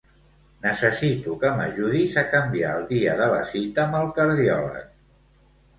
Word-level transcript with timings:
Necessito 0.61 1.35
que 1.43 1.51
m'ajudis 1.59 2.15
a 2.23 2.25
canviar 2.33 2.73
el 2.79 2.89
dia 2.95 3.15
de 3.23 3.31
la 3.35 3.45
cita 3.55 3.87
amb 3.87 4.01
el 4.03 4.13
cardiòleg. 4.19 4.95